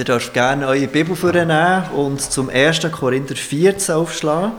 [0.00, 2.90] Ihr dürft gerne eure Bibel vornehmen und zum 1.
[2.90, 4.52] Korinther 14 aufschlagen.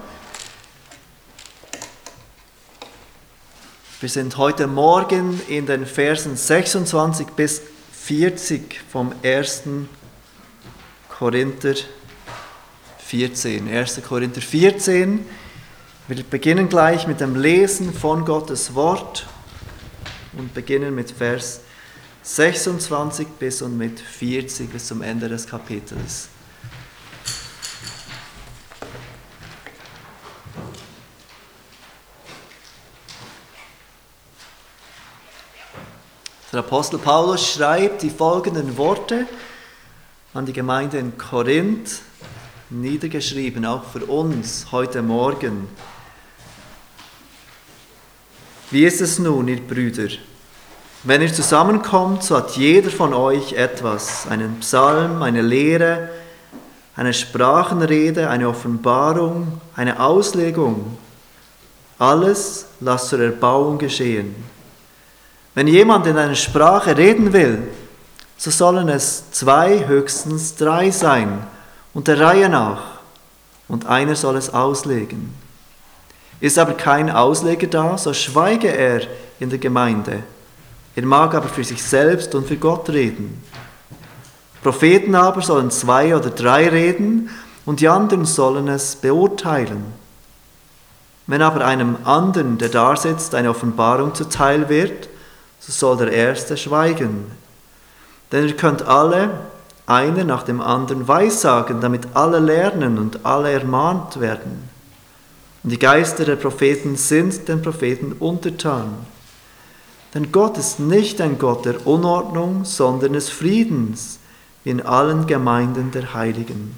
[4.00, 7.60] Wir sind heute Morgen in den Versen 26 bis
[7.92, 9.64] 40 vom 1.
[11.10, 11.74] Korinther
[13.00, 13.68] 14.
[13.68, 14.00] 1.
[14.08, 15.26] Korinther 14.
[16.08, 19.26] Wir beginnen gleich mit dem Lesen von Gottes Wort
[20.38, 21.71] und beginnen mit Vers 26
[23.40, 26.30] bis und mit 40 bis zum Ende des Kapitels.
[36.52, 39.26] Der Apostel Paulus schreibt die folgenden Worte
[40.34, 42.02] an die Gemeinde in Korinth,
[42.70, 45.70] niedergeschrieben, auch für uns heute Morgen.
[48.70, 50.10] Wie ist es nun, ihr Brüder?
[51.04, 56.10] Wenn ihr zusammenkommt, so hat jeder von euch etwas, einen Psalm, eine Lehre,
[56.96, 61.00] eine Sprachenrede, eine Offenbarung, eine Auslegung.
[61.98, 64.36] Alles lasst zur Erbauung geschehen.
[65.56, 67.64] Wenn jemand in einer Sprache reden will,
[68.38, 71.48] so sollen es zwei, höchstens drei sein,
[71.96, 73.00] und der Reihe nach,
[73.68, 75.34] und einer soll es auslegen.
[76.40, 79.02] Ist aber kein Ausleger da, so schweige er
[79.40, 80.22] in der Gemeinde
[80.96, 83.42] er mag aber für sich selbst und für Gott reden.
[84.62, 87.30] Propheten aber sollen zwei oder drei reden
[87.66, 89.84] und die anderen sollen es beurteilen.
[91.28, 95.08] Wenn aber einem anderen, der da sitzt, eine Offenbarung zuteil wird,
[95.60, 97.26] so soll der Erste schweigen.
[98.32, 99.30] Denn ihr könnt alle,
[99.86, 104.70] einer nach dem anderen, weissagen, damit alle lernen und alle ermahnt werden.
[105.64, 109.06] Und die Geister der Propheten sind den Propheten untertan.
[110.14, 114.20] Denn Gott ist nicht ein Gott der Unordnung, sondern des Friedens,
[114.64, 116.76] wie in allen Gemeinden der Heiligen.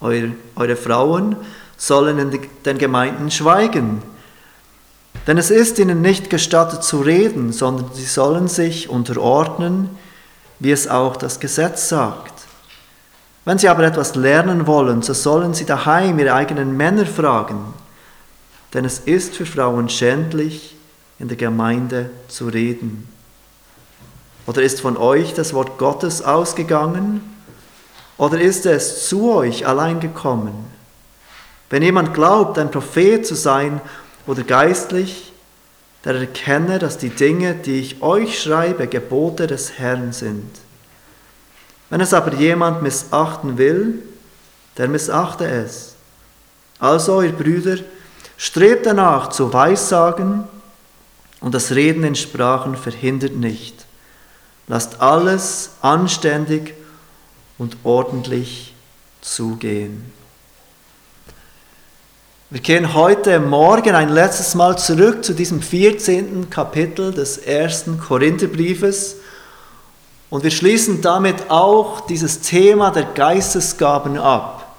[0.00, 1.36] Eure, eure Frauen
[1.76, 4.02] sollen in den Gemeinden schweigen,
[5.26, 9.90] denn es ist ihnen nicht gestattet zu reden, sondern sie sollen sich unterordnen,
[10.58, 12.32] wie es auch das Gesetz sagt.
[13.44, 17.74] Wenn sie aber etwas lernen wollen, so sollen sie daheim ihre eigenen Männer fragen,
[18.74, 20.71] denn es ist für Frauen schändlich,
[21.22, 23.08] in der Gemeinde zu reden?
[24.44, 27.20] Oder ist von euch das Wort Gottes ausgegangen?
[28.18, 30.52] Oder ist es zu euch allein gekommen?
[31.70, 33.80] Wenn jemand glaubt, ein Prophet zu sein
[34.26, 35.32] oder geistlich,
[36.04, 40.50] der erkenne, dass die Dinge, die ich euch schreibe, Gebote des Herrn sind.
[41.88, 44.02] Wenn es aber jemand missachten will,
[44.76, 45.94] der missachte es.
[46.80, 47.76] Also, ihr Brüder,
[48.36, 50.48] strebt danach zu Weissagen,
[51.42, 53.84] und das Reden in Sprachen verhindert nicht.
[54.68, 56.74] Lasst alles anständig
[57.58, 58.74] und ordentlich
[59.20, 60.12] zugehen.
[62.48, 66.48] Wir kehren heute Morgen ein letztes Mal zurück zu diesem 14.
[66.48, 69.16] Kapitel des ersten Korintherbriefes
[70.30, 74.76] und wir schließen damit auch dieses Thema der Geistesgaben ab.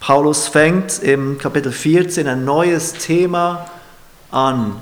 [0.00, 3.66] Paulus fängt im Kapitel 14 ein neues Thema
[4.30, 4.80] an.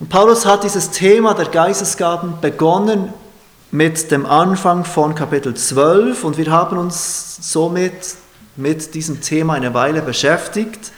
[0.00, 3.12] Und Paulus hat dieses Thema der Geistesgaben begonnen
[3.72, 8.14] mit dem Anfang von Kapitel 12 und wir haben uns somit
[8.54, 10.92] mit diesem Thema eine Weile beschäftigt.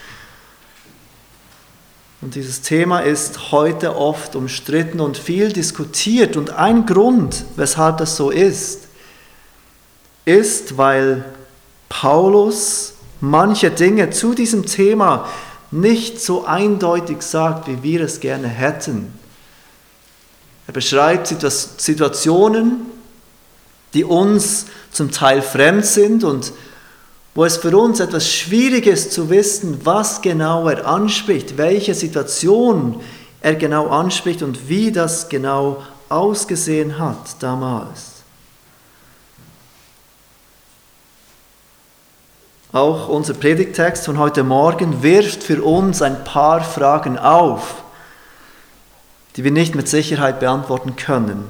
[2.20, 6.36] Und dieses Thema ist heute oft umstritten und viel diskutiert.
[6.36, 8.88] Und ein Grund, weshalb das so ist,
[10.26, 11.24] ist, weil
[11.88, 15.26] Paulus manche Dinge zu diesem Thema
[15.70, 19.12] nicht so eindeutig sagt, wie wir es gerne hätten.
[20.66, 22.86] Er beschreibt Situationen,
[23.94, 26.52] die uns zum Teil fremd sind und
[27.34, 33.00] wo es für uns etwas schwierig ist zu wissen, was genau er anspricht, welche Situation
[33.40, 38.19] er genau anspricht und wie das genau ausgesehen hat damals.
[42.72, 47.82] Auch unser Predigtext von heute Morgen wirft für uns ein paar Fragen auf,
[49.34, 51.48] die wir nicht mit Sicherheit beantworten können.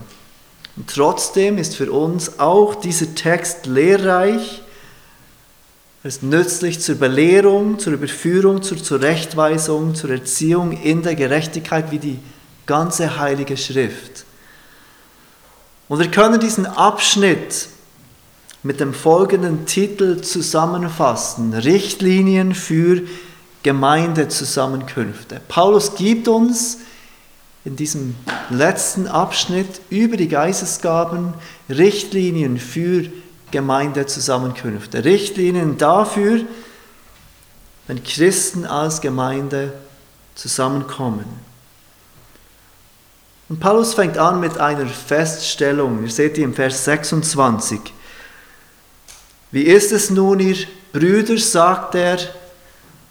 [0.76, 4.62] Und trotzdem ist für uns auch dieser Text lehrreich,
[6.02, 11.99] er ist nützlich zur Belehrung, zur Überführung, zur Zurechtweisung, zur Erziehung in der Gerechtigkeit wie
[11.99, 12.19] die
[12.64, 14.25] ganze heilige Schrift.
[15.90, 17.69] Und wir können diesen Abschnitt
[18.62, 21.55] mit dem folgenden Titel zusammenfassen.
[21.55, 23.03] Richtlinien für
[23.62, 25.41] Gemeindezusammenkünfte.
[25.49, 26.79] Paulus gibt uns
[27.65, 28.15] in diesem
[28.49, 31.35] letzten Abschnitt über die Geistesgaben
[31.69, 33.07] Richtlinien für
[33.51, 35.05] Gemeindezusammenkünfte.
[35.05, 36.41] Richtlinien dafür,
[37.87, 39.73] wenn Christen als Gemeinde
[40.35, 41.27] zusammenkommen.
[43.49, 46.05] Und Paulus fängt an mit einer Feststellung.
[46.05, 47.81] Ihr seht die im Vers 26.
[49.52, 50.56] Wie ist es nun, ihr
[50.93, 52.19] Brüder, sagt er,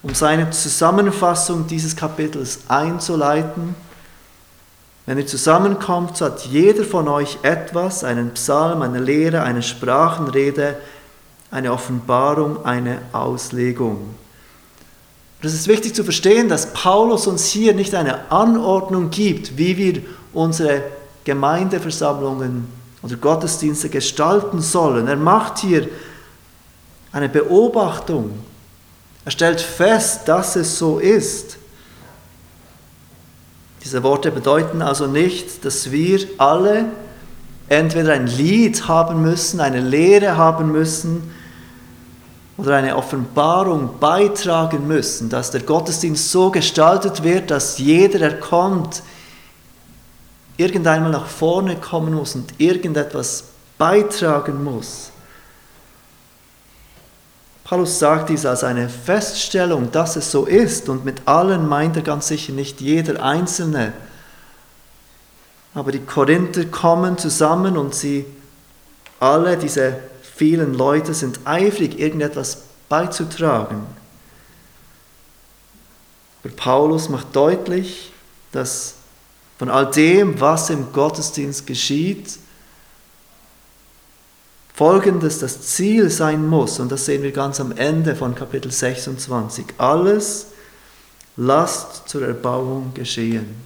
[0.02, 3.76] um seine Zusammenfassung dieses Kapitels einzuleiten?
[5.06, 10.78] Wenn ihr zusammenkommt, so hat jeder von euch etwas, einen Psalm, eine Lehre, eine Sprachenrede,
[11.52, 14.16] eine Offenbarung, eine Auslegung.
[15.42, 20.02] Das ist wichtig zu verstehen, dass Paulus uns hier nicht eine Anordnung gibt, wie wir
[20.34, 20.84] unsere
[21.24, 22.68] Gemeindeversammlungen
[23.02, 25.08] oder Gottesdienste gestalten sollen.
[25.08, 25.88] Er macht hier
[27.12, 28.32] eine Beobachtung.
[29.26, 31.58] Er stellt fest, dass es so ist.
[33.84, 36.86] Diese Worte bedeuten also nicht, dass wir alle
[37.70, 41.32] entweder ein Lied haben müssen, eine Lehre haben müssen
[42.58, 49.02] oder eine Offenbarung beitragen müssen, dass der Gottesdienst so gestaltet wird, dass jeder, der kommt,
[50.58, 53.46] irgendeinmal nach vorne kommen muss und irgendetwas
[53.78, 55.12] beitragen muss.
[57.70, 62.02] Paulus sagt dies als eine Feststellung, dass es so ist und mit allen meint er
[62.02, 63.94] ganz sicher nicht jeder Einzelne.
[65.76, 68.26] Aber die Korinther kommen zusammen und sie
[69.20, 70.00] alle, diese
[70.36, 73.86] vielen Leute, sind eifrig, irgendetwas beizutragen.
[76.44, 78.12] Aber Paulus macht deutlich,
[78.52, 78.96] dass
[79.60, 82.40] von all dem, was im Gottesdienst geschieht,
[84.80, 89.66] folgendes das Ziel sein muss, und das sehen wir ganz am Ende von Kapitel 26.
[89.78, 90.52] Alles
[91.36, 93.58] lasst zur Erbauung geschehen.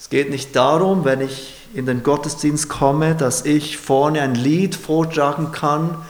[0.00, 4.74] Es geht nicht darum, wenn ich in den Gottesdienst komme, dass ich vorne ein Lied
[4.74, 6.04] vortragen kann,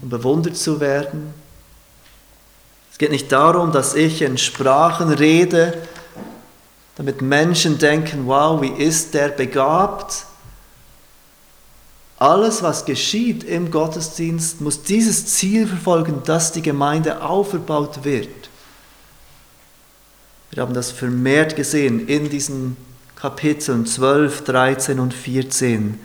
[0.00, 1.34] um bewundert zu werden,
[2.90, 5.74] es geht nicht darum, dass ich in Sprachen rede,
[6.94, 10.24] damit Menschen denken, wow, wie ist der begabt?
[12.18, 18.48] Alles, was geschieht im Gottesdienst, muss dieses Ziel verfolgen, dass die Gemeinde aufgebaut wird.
[20.50, 22.78] Wir haben das vermehrt gesehen in diesen
[23.16, 25.98] Kapiteln 12, 13 und 14.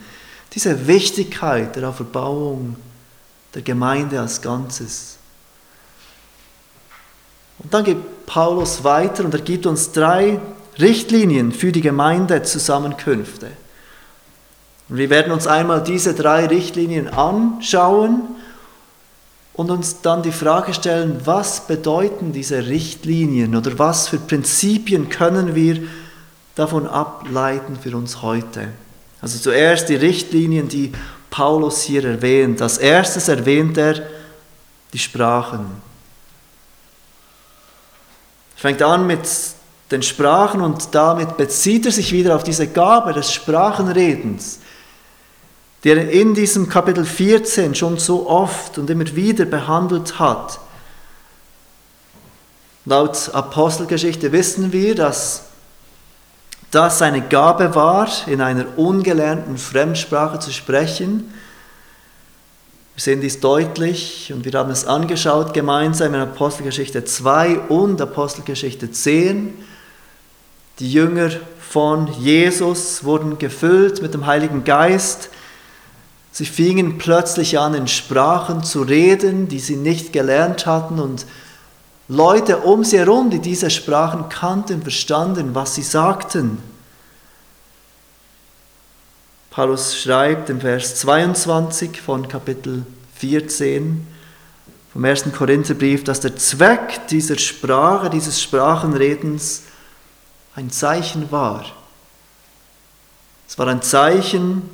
[0.54, 2.76] Diese Wichtigkeit der Auferbauung
[3.54, 5.18] der Gemeinde als Ganzes.
[7.60, 10.42] Und dann geht Paulus weiter und er gibt uns drei
[10.80, 13.52] Richtlinien für die Gemeindezusammenkünfte.
[14.92, 18.22] Und wir werden uns einmal diese drei Richtlinien anschauen
[19.54, 25.56] und uns dann die Frage stellen, was bedeuten diese Richtlinien oder was für Prinzipien können
[25.56, 25.82] wir
[26.54, 28.68] davon ableiten für uns heute.
[29.22, 30.92] Also zuerst die Richtlinien, die
[31.32, 32.62] Paulus hier erwähnt.
[32.62, 34.04] Als erstes erwähnt er
[34.94, 35.82] die Sprachen
[38.62, 39.28] fängt an mit
[39.90, 44.60] den Sprachen und damit bezieht er sich wieder auf diese Gabe des Sprachenredens,
[45.84, 50.60] die er in diesem Kapitel 14 schon so oft und immer wieder behandelt hat.
[52.86, 55.44] Laut Apostelgeschichte wissen wir, dass
[56.72, 61.32] das eine Gabe war, in einer ungelernten Fremdsprache zu sprechen
[62.96, 68.92] wir sehen dies deutlich und wir haben es angeschaut gemeinsam in Apostelgeschichte 2 und Apostelgeschichte
[68.92, 69.54] 10.
[70.78, 75.30] Die Jünger von Jesus wurden gefüllt mit dem Heiligen Geist.
[76.32, 81.26] Sie fingen plötzlich an, in Sprachen zu reden, die sie nicht gelernt hatten und
[82.08, 86.58] Leute um sie herum, die diese Sprachen kannten, verstanden, was sie sagten.
[89.50, 92.86] Paulus schreibt im Vers 22 von Kapitel
[93.16, 94.08] 14
[94.94, 99.64] vom ersten Korintherbrief, dass der Zweck dieser Sprache, dieses Sprachenredens
[100.56, 101.66] ein Zeichen war.
[103.48, 104.70] Es war ein Zeichen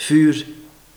[0.00, 0.34] für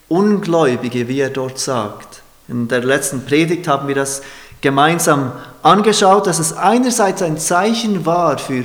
[0.08, 2.22] Ungläubige, wie er dort sagt.
[2.48, 4.22] In der letzten Predigt haben wir das
[4.62, 8.64] gemeinsam angeschaut, dass es einerseits ein Zeichen war für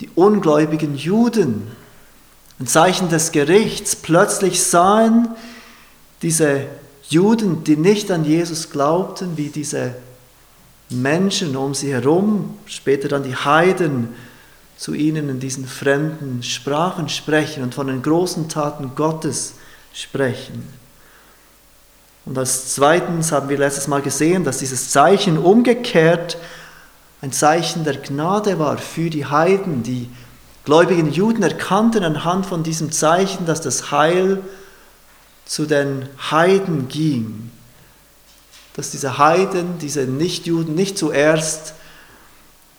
[0.00, 1.68] die ungläubigen Juden,
[2.60, 3.96] ein Zeichen des Gerichts.
[3.96, 5.28] Plötzlich sahen
[6.20, 6.66] diese
[7.08, 9.94] Juden, die nicht an Jesus glaubten, wie diese
[10.90, 14.08] Menschen um sie herum, später dann die Heiden,
[14.76, 19.54] zu ihnen in diesen fremden Sprachen sprechen und von den großen Taten Gottes
[19.94, 20.68] sprechen.
[22.26, 26.36] Und als zweitens haben wir letztes Mal gesehen, dass dieses Zeichen umgekehrt
[27.22, 30.10] ein Zeichen der Gnade war für die Heiden, die
[30.64, 34.42] gläubigen Juden erkannten anhand von diesem Zeichen, dass das Heil
[35.46, 37.50] zu den Heiden ging.
[38.74, 41.74] Dass diese Heiden, diese Nichtjuden nicht zuerst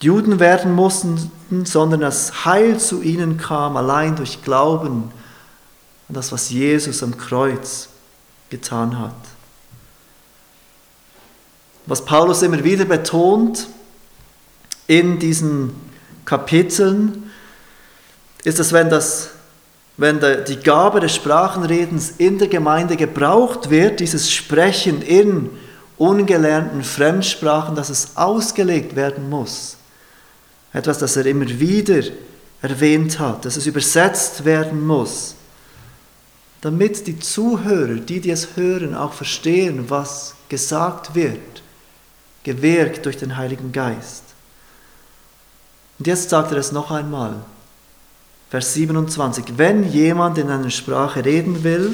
[0.00, 1.30] Juden werden mussten,
[1.64, 5.10] sondern das Heil zu ihnen kam allein durch Glauben
[6.08, 7.88] an das, was Jesus am Kreuz
[8.48, 9.14] getan hat.
[11.86, 13.66] Was Paulus immer wieder betont
[14.86, 15.74] in diesen
[16.24, 17.30] Kapiteln,
[18.44, 19.30] ist, dass wenn, das,
[19.96, 25.50] wenn die Gabe des Sprachenredens in der Gemeinde gebraucht wird, dieses Sprechen in
[25.96, 29.77] ungelernten Fremdsprachen, dass es ausgelegt werden muss.
[30.78, 32.04] Etwas, das er immer wieder
[32.62, 35.34] erwähnt hat, dass es übersetzt werden muss,
[36.60, 41.64] damit die Zuhörer, die, die es hören, auch verstehen, was gesagt wird,
[42.44, 44.22] gewirkt durch den Heiligen Geist.
[45.98, 47.34] Und jetzt sagt er es noch einmal.
[48.48, 49.54] Vers 27.
[49.56, 51.92] Wenn jemand in einer Sprache reden will,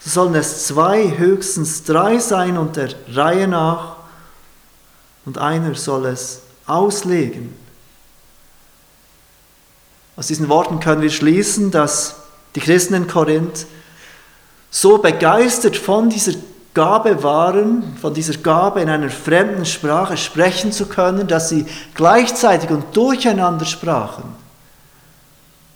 [0.00, 3.96] so sollen es zwei, höchstens drei sein und der Reihe nach,
[5.26, 7.61] und einer soll es auslegen.
[10.16, 12.16] Aus diesen Worten können wir schließen, dass
[12.54, 13.66] die Christen in Korinth
[14.70, 16.32] so begeistert von dieser
[16.74, 22.70] Gabe waren, von dieser Gabe in einer fremden Sprache sprechen zu können, dass sie gleichzeitig
[22.70, 24.24] und durcheinander sprachen.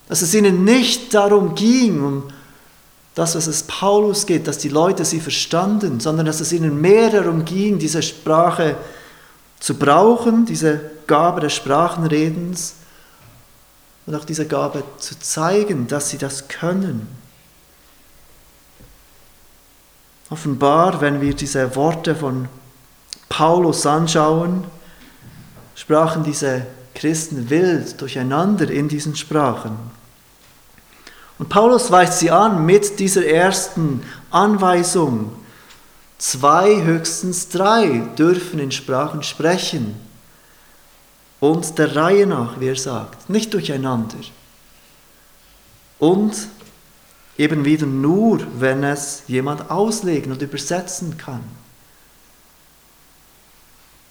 [0.09, 2.23] Dass es ihnen nicht darum ging, um
[3.15, 7.11] das, was es Paulus geht, dass die Leute sie verstanden, sondern dass es ihnen mehr
[7.11, 8.77] darum ging, diese Sprache
[9.59, 12.75] zu brauchen, diese Gabe des Sprachenredens
[14.07, 17.09] und auch diese Gabe zu zeigen, dass sie das können.
[20.31, 22.49] Offenbar, wenn wir diese Worte von
[23.29, 24.65] Paulus anschauen,
[25.75, 29.77] sprachen diese Christen wild durcheinander in diesen Sprachen.
[31.39, 35.33] Und Paulus weist sie an mit dieser ersten Anweisung.
[36.19, 40.06] Zwei, höchstens drei dürfen in Sprachen sprechen.
[41.41, 44.17] Und der Reihe nach, wie er sagt, nicht durcheinander.
[45.99, 46.49] Und
[47.39, 51.45] eben wieder nur, wenn es jemand auslegen und übersetzen kann.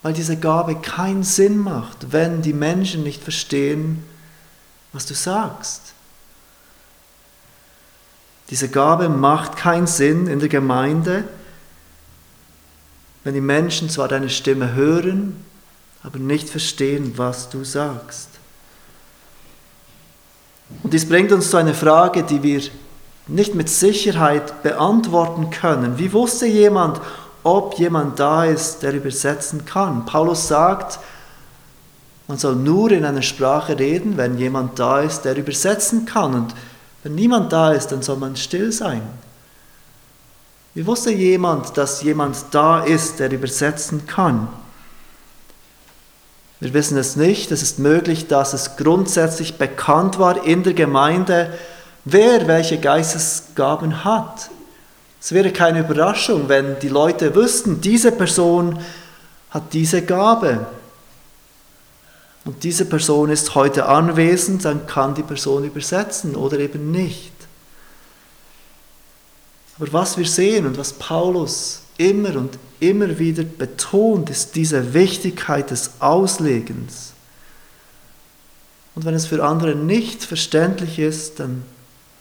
[0.03, 4.03] Weil diese Gabe keinen Sinn macht, wenn die Menschen nicht verstehen,
[4.93, 5.93] was du sagst.
[8.51, 11.23] Diese Gabe macht keinen Sinn in der Gemeinde,
[13.23, 15.43] wenn die Menschen zwar deine Stimme hören,
[16.05, 18.29] aber nicht verstehen, was du sagst.
[20.83, 22.61] Und dies bringt uns zu einer Frage, die wir
[23.27, 25.97] nicht mit Sicherheit beantworten können.
[25.97, 27.01] Wie wusste jemand,
[27.43, 30.05] ob jemand da ist, der übersetzen kann?
[30.05, 30.99] Paulus sagt,
[32.27, 36.35] man soll nur in einer Sprache reden, wenn jemand da ist, der übersetzen kann.
[36.35, 36.55] Und
[37.03, 39.01] wenn niemand da ist, dann soll man still sein.
[40.75, 44.47] Wie wusste jemand, dass jemand da ist, der übersetzen kann?
[46.65, 47.51] Wir wissen es nicht.
[47.51, 51.53] Es ist möglich, dass es grundsätzlich bekannt war in der Gemeinde,
[52.05, 54.49] wer welche Geistesgaben hat.
[55.21, 58.79] Es wäre keine Überraschung, wenn die Leute wüssten, diese Person
[59.51, 60.65] hat diese Gabe.
[62.45, 67.31] Und diese Person ist heute anwesend, dann kann die Person übersetzen oder eben nicht.
[69.77, 75.71] Aber was wir sehen und was Paulus immer und immer wieder betont, ist diese Wichtigkeit
[75.71, 77.13] des Auslegens.
[78.95, 81.63] Und wenn es für andere nicht verständlich ist, dann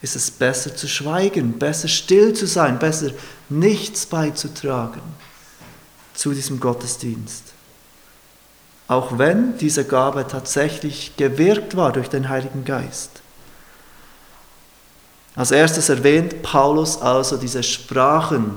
[0.02, 3.10] ist es besser zu schweigen, besser still zu sein, besser
[3.48, 5.00] nichts beizutragen
[6.14, 7.44] zu diesem Gottesdienst.
[8.86, 13.22] Auch wenn diese Gabe tatsächlich gewirkt war durch den Heiligen Geist.
[15.36, 18.56] Als erstes erwähnt Paulus also diese Sprachen,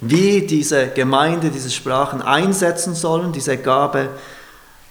[0.00, 4.10] wie diese Gemeinde diese Sprachen einsetzen sollen, diese Gabe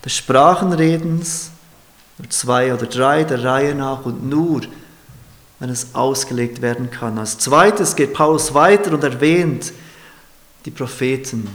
[0.03, 1.51] des Sprachenredens,
[2.29, 4.61] zwei oder drei der Reihe nach und nur
[5.59, 7.17] wenn es ausgelegt werden kann.
[7.17, 9.73] Als zweites geht Paulus weiter und erwähnt
[10.65, 11.49] die Propheten.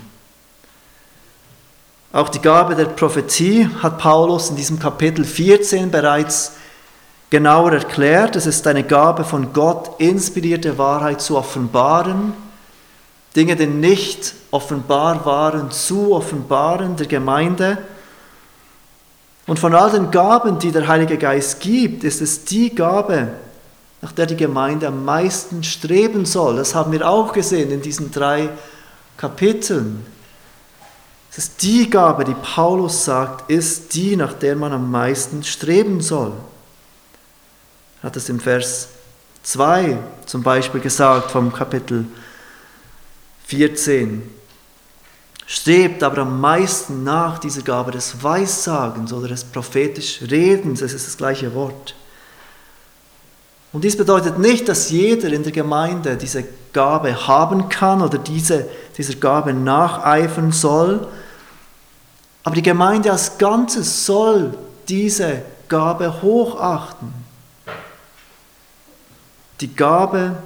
[2.12, 6.52] Auch die Gabe der Prophetie hat Paulus in diesem Kapitel 14 bereits
[7.30, 8.36] genauer erklärt.
[8.36, 12.34] Es ist eine Gabe von Gott, inspirierte Wahrheit zu offenbaren,
[13.34, 17.78] Dinge, die nicht offenbar waren, zu offenbaren der Gemeinde.
[19.46, 23.28] Und von all den Gaben, die der Heilige Geist gibt, ist es die Gabe,
[24.00, 26.56] nach der die Gemeinde am meisten streben soll.
[26.56, 28.50] Das haben wir auch gesehen in diesen drei
[29.16, 30.04] Kapiteln.
[31.30, 36.02] Es ist die Gabe, die Paulus sagt, ist die, nach der man am meisten streben
[36.02, 36.32] soll.
[38.02, 38.88] Er hat es im Vers
[39.44, 39.96] 2
[40.26, 42.04] zum Beispiel gesagt vom Kapitel
[43.52, 44.22] 14.
[45.46, 51.06] Strebt aber am meisten nach dieser Gabe des Weissagens oder des prophetisch Redens, es ist
[51.06, 51.94] das gleiche Wort.
[53.74, 58.68] Und dies bedeutet nicht, dass jeder in der Gemeinde diese Gabe haben kann oder diese,
[58.96, 61.06] dieser Gabe nacheifern soll.
[62.44, 64.56] Aber die Gemeinde als Ganzes soll
[64.88, 67.12] diese Gabe hochachten.
[69.60, 70.36] Die Gabe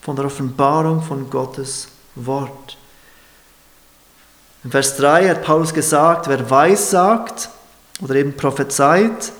[0.00, 2.76] von der Offenbarung von Gottes Wort.
[4.64, 7.50] In Vers 3 hat Paulus gesagt, wer weiß sagt
[8.00, 9.32] oder eben prophezeit,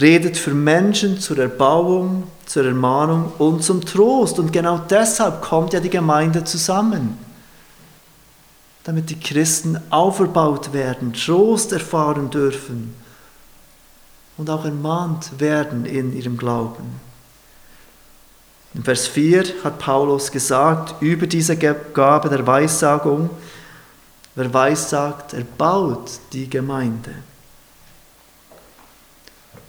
[0.00, 4.38] redet für Menschen zur Erbauung, zur Ermahnung und zum Trost.
[4.38, 7.18] Und genau deshalb kommt ja die Gemeinde zusammen,
[8.84, 12.94] damit die Christen auferbaut werden, Trost erfahren dürfen
[14.36, 17.05] und auch ermahnt werden in ihrem Glauben.
[18.76, 23.30] In Vers 4 hat Paulus gesagt über diese Gabe der Weissagung,
[24.34, 27.10] wer weissagt, erbaut die Gemeinde.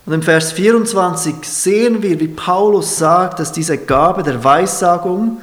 [0.05, 5.41] Und im Vers 24 sehen wir, wie Paulus sagt, dass diese Gabe der Weissagung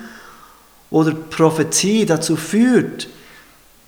[0.90, 3.09] oder Prophetie dazu führt,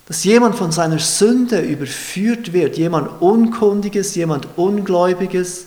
[0.06, 5.66] dass jemand von seiner Sünde überführt wird, jemand Unkundiges, jemand Ungläubiges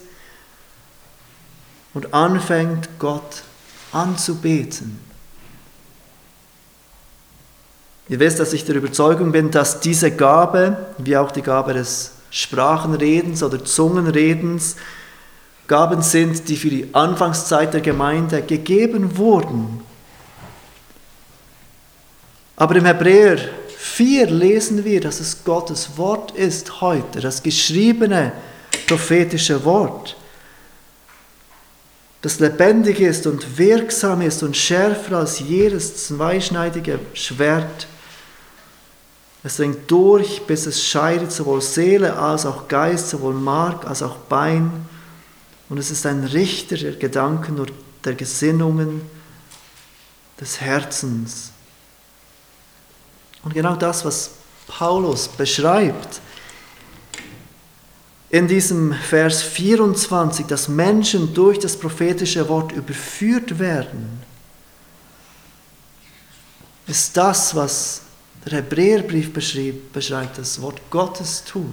[1.94, 3.44] und anfängt Gott
[3.92, 5.00] anzubeten.
[8.08, 12.12] Ihr wisst, dass ich der Überzeugung bin, dass diese Gabe, wie auch die Gabe des
[12.32, 14.76] Sprachenredens oder Zungenredens,
[15.68, 19.82] Gaben sind, die für die Anfangszeit der Gemeinde gegeben wurden.
[22.56, 23.38] Aber im Hebräer
[23.78, 28.32] 4 lesen wir, dass es Gottes Wort ist heute, das geschriebene
[28.88, 30.18] prophetische Wort,
[32.22, 37.88] das lebendig ist und wirksam ist und schärfer als jedes zweischneidige Schwert.
[39.44, 44.18] Es dringt durch, bis es scheidet sowohl Seele als auch Geist, sowohl Mark als auch
[44.18, 44.72] Bein
[45.70, 47.72] und es ist ein Richter der Gedanken und
[48.04, 49.02] der Gesinnungen
[50.42, 51.52] des Herzens.
[53.44, 54.32] Und genau das, was
[54.68, 56.22] Paulus beschreibt
[58.30, 64.22] in diesem Vers 24, dass Menschen durch das prophetische Wort überführt werden,
[66.86, 68.02] ist das, was
[68.46, 71.66] der Hebräerbrief beschreibt, das Wort Gottes tut.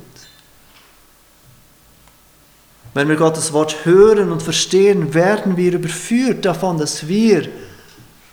[2.94, 7.48] Wenn wir Gottes Wort hören und verstehen, werden wir überführt davon, dass wir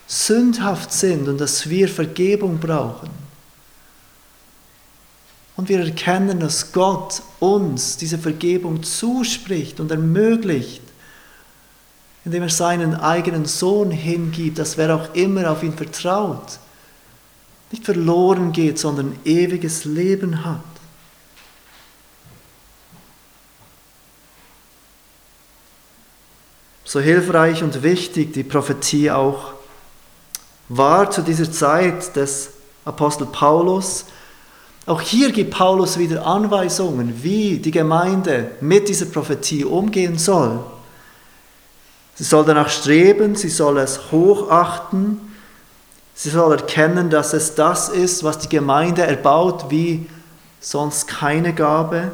[0.08, 3.23] sündhaft sind und dass wir Vergebung brauchen.
[5.56, 10.82] Und wir erkennen, dass Gott uns diese Vergebung zuspricht und ermöglicht,
[12.26, 16.60] indem er seinen eigenen Sohn hingibt, dass wer auch immer auf ihn vertraut,
[17.72, 20.62] nicht verloren geht, sondern ewiges Leben hat.
[26.94, 29.54] so hilfreich und wichtig die Prophetie auch
[30.70, 32.52] war zu dieser Zeit des
[32.86, 34.06] Apostel Paulus.
[34.86, 40.60] Auch hier gibt Paulus wieder Anweisungen, wie die Gemeinde mit dieser Prophetie umgehen soll.
[42.16, 45.20] Sie soll danach streben, sie soll es hochachten,
[46.14, 50.08] sie soll erkennen, dass es das ist, was die Gemeinde erbaut, wie
[50.60, 52.12] sonst keine Gabe.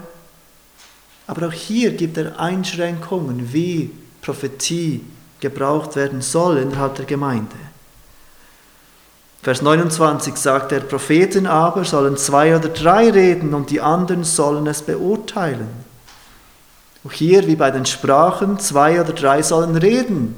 [1.25, 5.03] Aber auch hier gibt er Einschränkungen, wie Prophetie
[5.39, 7.55] gebraucht werden soll innerhalb der Gemeinde.
[9.41, 14.67] Vers 29 sagt er, Propheten aber sollen zwei oder drei reden und die anderen sollen
[14.67, 15.69] es beurteilen.
[17.05, 20.35] Auch hier, wie bei den Sprachen, zwei oder drei sollen reden.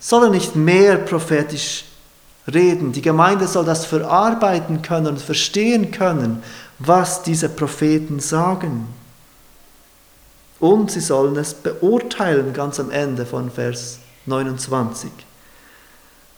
[0.00, 1.84] Sollen nicht mehr prophetisch
[2.50, 2.92] reden.
[2.92, 6.42] Die Gemeinde soll das verarbeiten können und verstehen können,
[6.78, 8.88] was diese Propheten sagen.
[10.60, 15.10] Und sie sollen es beurteilen, ganz am Ende von Vers 29.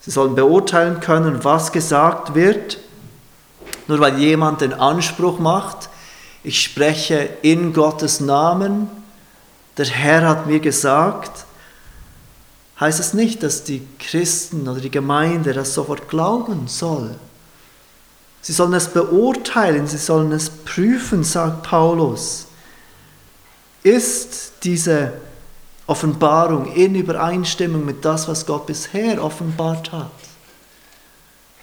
[0.01, 2.79] Sie sollen beurteilen können, was gesagt wird.
[3.87, 5.89] Nur weil jemand den Anspruch macht,
[6.43, 8.89] ich spreche in Gottes Namen,
[9.77, 11.45] der Herr hat mir gesagt,
[12.79, 17.15] heißt es nicht, dass die Christen oder die Gemeinde das sofort glauben soll.
[18.43, 22.47] Sie sollen es beurteilen, sie sollen es prüfen, sagt Paulus.
[23.83, 25.13] Ist diese
[25.91, 30.11] Offenbarung in Übereinstimmung mit das, was Gott bisher offenbart hat?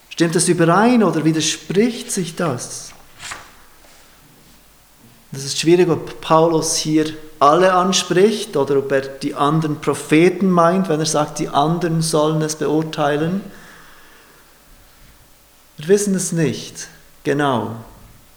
[0.09, 2.89] Stimmt es überein oder widerspricht sich das?
[5.31, 7.05] Das ist schwierig, ob Paulus hier
[7.39, 12.41] alle anspricht oder ob er die anderen Propheten meint, wenn er sagt, die anderen sollen
[12.41, 13.41] es beurteilen.
[15.77, 16.89] Wir wissen es nicht
[17.23, 17.77] genau.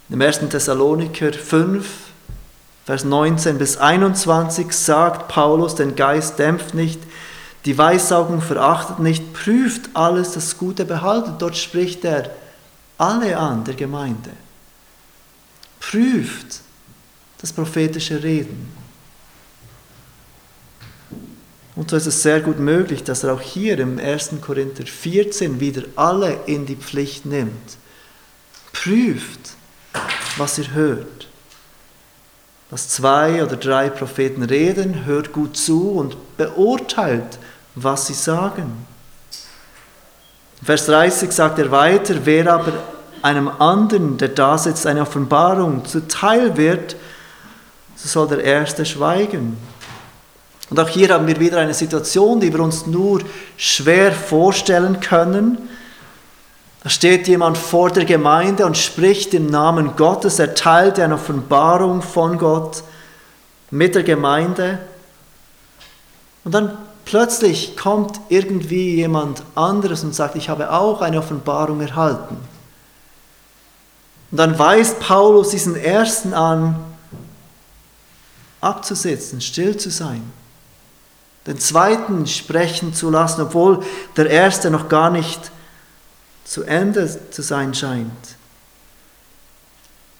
[0.08, 0.50] Im 1.
[0.50, 2.09] Thessaloniker 5,
[2.90, 7.00] Vers 19 bis 21 sagt Paulus, den Geist dämpft nicht,
[7.64, 11.34] die Weissagung verachtet nicht, prüft alles, das Gute behaltet.
[11.38, 12.32] Dort spricht er
[12.98, 14.30] alle an der Gemeinde.
[15.78, 16.62] Prüft
[17.40, 18.72] das prophetische Reden.
[21.76, 24.32] Und so ist es sehr gut möglich, dass er auch hier im 1.
[24.40, 27.76] Korinther 14 wieder alle in die Pflicht nimmt.
[28.72, 29.52] Prüft,
[30.36, 31.19] was ihr hört.
[32.70, 37.38] Dass zwei oder drei Propheten reden, hört gut zu und beurteilt,
[37.74, 38.86] was sie sagen.
[40.62, 42.72] Vers 30 sagt er weiter, wer aber
[43.22, 46.96] einem anderen, der da sitzt, eine Offenbarung zuteil wird,
[47.96, 49.56] so soll der Erste schweigen.
[50.70, 53.22] Und auch hier haben wir wieder eine Situation, die wir uns nur
[53.56, 55.58] schwer vorstellen können.
[56.82, 62.00] Da steht jemand vor der Gemeinde und spricht im Namen Gottes, er teilt eine Offenbarung
[62.00, 62.82] von Gott
[63.70, 64.78] mit der Gemeinde.
[66.44, 72.38] Und dann plötzlich kommt irgendwie jemand anderes und sagt, ich habe auch eine Offenbarung erhalten.
[74.30, 76.76] Und dann weist Paulus diesen Ersten an,
[78.62, 80.22] abzusitzen, still zu sein,
[81.46, 83.82] den Zweiten sprechen zu lassen, obwohl
[84.16, 85.50] der Erste noch gar nicht
[86.50, 88.10] zu Ende zu sein scheint.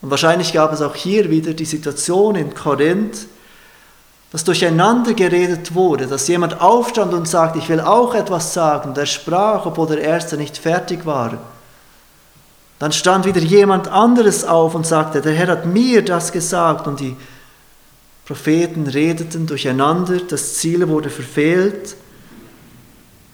[0.00, 3.26] Und wahrscheinlich gab es auch hier wieder die Situation in Korinth,
[4.30, 9.06] dass durcheinander geredet wurde, dass jemand aufstand und sagt, ich will auch etwas sagen, der
[9.06, 11.36] sprach, obwohl der Erste nicht fertig war.
[12.78, 17.00] Dann stand wieder jemand anderes auf und sagte, der Herr hat mir das gesagt und
[17.00, 17.16] die
[18.24, 21.96] Propheten redeten durcheinander, das Ziel wurde verfehlt.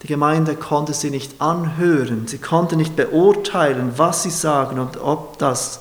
[0.06, 5.36] Die Gemeinde konnte sie nicht anhören, sie konnte nicht beurteilen, was sie sagen und ob
[5.38, 5.80] das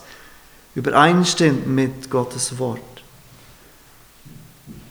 [0.73, 2.79] übereinstimmt mit Gottes Wort.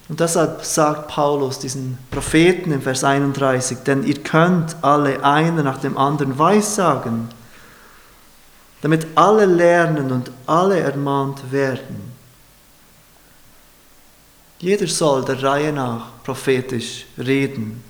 [0.07, 5.79] Und deshalb sagt Paulus diesen Propheten im Vers 31, denn ihr könnt alle einer nach
[5.79, 7.27] dem anderen weissagen,
[8.83, 12.13] damit alle lernen und alle ermahnt werden.
[14.59, 17.83] Jeder soll der Reihe nach prophetisch reden.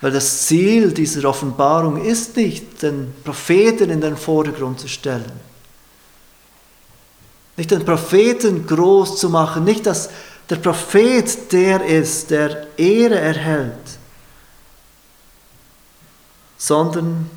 [0.00, 5.32] Weil das Ziel dieser Offenbarung ist nicht, den Propheten in den Vordergrund zu stellen.
[7.56, 10.10] Nicht den Propheten groß zu machen, nicht, dass
[10.48, 13.98] der Prophet der ist, der Ehre erhält,
[16.56, 17.28] sondern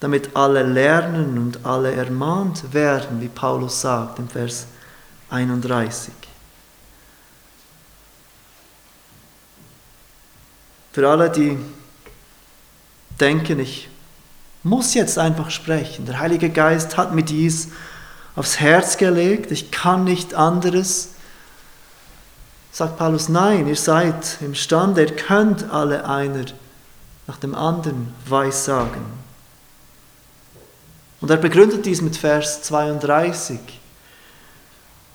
[0.00, 4.66] damit alle lernen und alle ermahnt werden, wie Paulus sagt im Vers
[5.30, 6.12] 31.
[10.92, 11.58] Für alle, die
[13.20, 13.88] denken, ich
[14.62, 16.06] muss jetzt einfach sprechen.
[16.06, 17.68] Der Heilige Geist hat mir dies
[18.34, 21.10] aufs Herz gelegt, ich kann nicht anderes.
[22.72, 26.44] Sagt Paulus, nein, ihr seid imstande, ihr könnt alle einer
[27.26, 29.02] nach dem anderen weissagen.
[31.20, 33.58] Und er begründet dies mit Vers 32.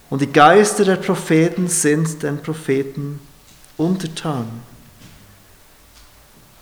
[0.09, 3.19] Und die Geister der Propheten sind den Propheten
[3.77, 4.47] untertan.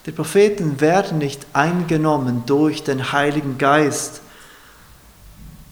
[0.10, 4.22] Die Propheten werden nicht eingenommen durch den Heiligen Geist,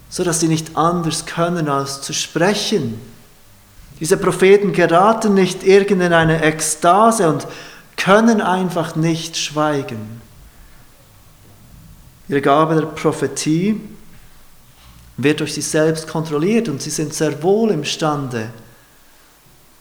[0.10, 3.02] so dass sie nicht anders können als zu sprechen.
[4.00, 7.48] Diese Propheten geraten nicht in eine Ekstase und
[7.96, 10.22] können einfach nicht schweigen.
[12.28, 13.82] Ihre Gabe der Prophetie
[15.18, 18.52] wird durch sie selbst kontrolliert und sie sind sehr wohl imstande,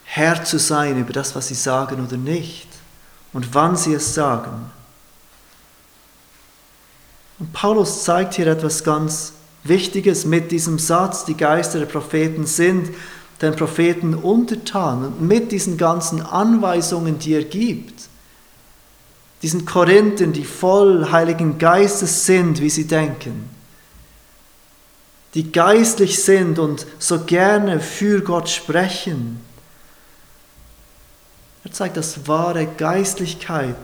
[0.05, 2.66] Herr zu sein über das, was sie sagen oder nicht
[3.37, 4.71] und wann sie es sagen.
[7.37, 12.89] Und Paulus zeigt hier etwas ganz Wichtiges mit diesem Satz, die Geister der Propheten sind
[13.39, 18.09] den Propheten untertan und mit diesen ganzen Anweisungen, die er gibt,
[19.43, 23.51] diesen Korinthern, die voll Heiligen Geistes sind, wie sie denken,
[25.35, 29.39] die geistlich sind und so gerne für Gott sprechen,
[31.67, 33.75] er zeigt, dass wahre Geistlichkeit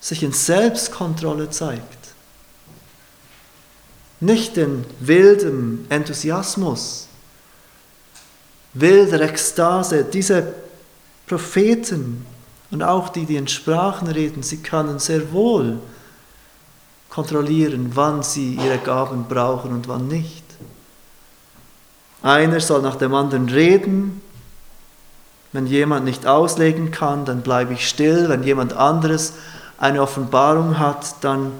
[0.00, 1.82] sich in Selbstkontrolle zeigt.
[4.20, 7.08] Nicht in wildem Enthusiasmus,
[8.72, 10.04] wilder Ekstase.
[10.04, 10.54] Diese
[11.26, 12.24] Propheten
[12.70, 15.78] und auch die, die in Sprachen reden, sie können sehr wohl
[17.10, 20.44] kontrollieren, wann sie ihre Gaben brauchen und wann nicht.
[22.22, 24.22] Einer soll nach dem anderen reden.
[25.52, 28.28] Wenn jemand nicht auslegen kann, dann bleibe ich still.
[28.28, 29.34] Wenn jemand anderes
[29.78, 31.52] eine Offenbarung hat, dann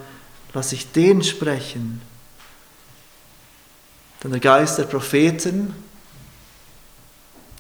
[0.53, 2.03] lasse ich den sprechen.
[4.23, 5.75] Denn der Geist der Propheten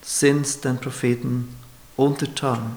[0.02, 1.56] sind den Propheten
[1.96, 2.76] untertan.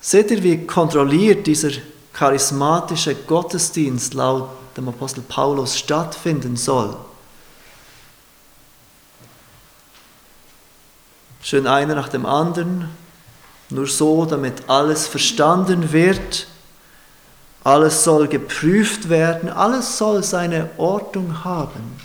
[0.00, 1.70] Seht ihr, wie kontrolliert dieser
[2.12, 6.96] charismatische Gottesdienst laut dem Apostel Paulus stattfinden soll?
[11.42, 12.90] Schön einer nach dem anderen,
[13.70, 16.46] nur so, damit alles verstanden wird,
[17.64, 22.00] alles soll geprüft werden, alles soll seine Ordnung haben.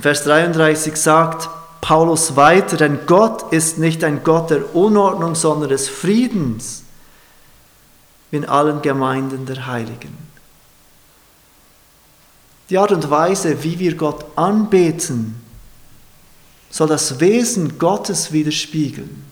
[0.00, 1.48] Vers 33 sagt
[1.80, 6.84] Paulus weiter, denn Gott ist nicht ein Gott der Unordnung, sondern des Friedens
[8.30, 10.16] in allen Gemeinden der Heiligen.
[12.70, 15.42] Die Art und Weise, wie wir Gott anbeten,
[16.70, 19.24] soll das Wesen Gottes widerspiegeln.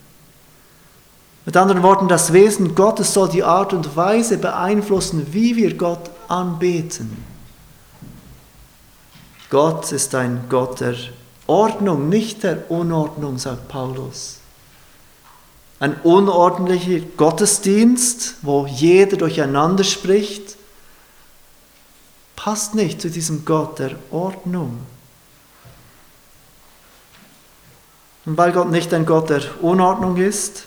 [1.47, 6.11] Mit anderen Worten, das Wesen Gottes soll die Art und Weise beeinflussen, wie wir Gott
[6.29, 7.25] anbeten.
[9.49, 10.95] Gott ist ein Gott der
[11.47, 14.41] Ordnung, nicht der Unordnung, sagt Paulus.
[15.81, 20.57] Ein unordentlicher Gottesdienst, wo jeder durcheinander spricht,
[22.37, 24.81] passt nicht zu diesem Gott der Ordnung.
[28.29, 30.65] Und weil Gott nicht ein Gott der Unordnung ist,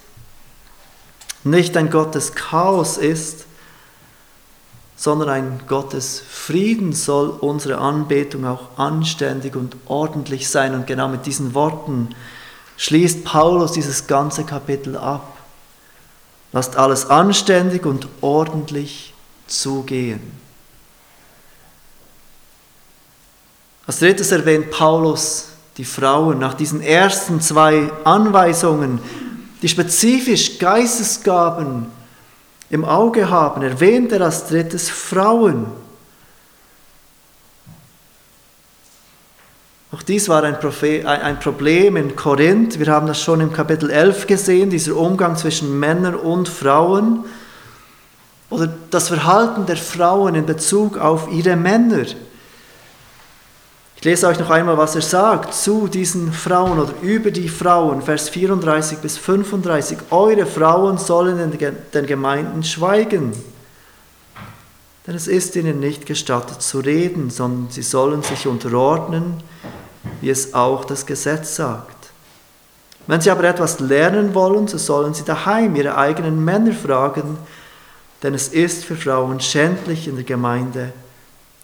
[1.44, 3.46] nicht ein Gott des Chaos ist,
[4.96, 10.74] sondern ein Gott des Friedens soll unsere Anbetung auch anständig und ordentlich sein.
[10.74, 12.16] Und genau mit diesen Worten
[12.78, 15.38] schließt Paulus dieses ganze Kapitel ab.
[16.54, 19.14] Lasst alles anständig und ordentlich
[19.46, 20.32] zugehen.
[23.86, 25.51] Als drittes erwähnt Paulus
[25.82, 29.00] die Frauen nach diesen ersten zwei Anweisungen,
[29.64, 31.88] die spezifisch Geistesgaben
[32.70, 35.66] im Auge haben, erwähnt er als drittes Frauen.
[39.92, 42.78] Auch dies war ein, Problem in Korinth.
[42.78, 47.26] Wir haben das schon im Kapitel 11 gesehen, dieser Umgang zwischen Männern und Frauen
[48.52, 52.06] oder das Verhalten der Frauen in Bezug auf ihre Männer.
[54.02, 58.02] Ich lese euch noch einmal, was er sagt zu diesen Frauen oder über die Frauen,
[58.02, 60.00] Vers 34 bis 35.
[60.10, 63.32] Eure Frauen sollen in den Gemeinden schweigen,
[65.06, 69.36] denn es ist ihnen nicht gestattet zu reden, sondern sie sollen sich unterordnen,
[70.20, 72.10] wie es auch das Gesetz sagt.
[73.06, 77.38] Wenn sie aber etwas lernen wollen, so sollen sie daheim ihre eigenen Männer fragen,
[78.24, 80.92] denn es ist für Frauen schändlich in der Gemeinde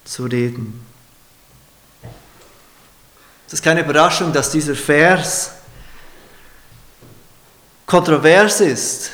[0.06, 0.87] zu reden.
[3.48, 5.52] Es ist keine Überraschung, dass dieser Vers
[7.86, 9.12] kontrovers ist.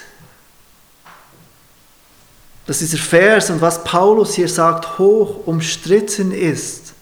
[2.65, 6.93] Dass dieser Vers und was Paulus hier sagt, hoch umstritten ist.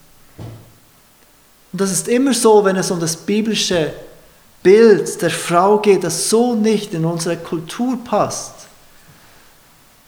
[1.71, 3.93] Und das ist immer so, wenn es um das biblische
[4.61, 8.53] Bild der Frau geht, das so nicht in unsere Kultur passt.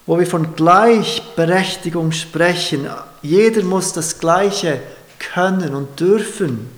[0.05, 2.89] Wo wir von Gleichberechtigung sprechen.
[3.21, 4.81] Jeder muss das Gleiche
[5.17, 6.69] können und dürfen.